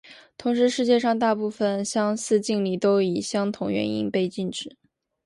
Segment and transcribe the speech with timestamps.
[0.35, 4.75] 同时世界上大部份相似敬礼都以相同原因被禁止。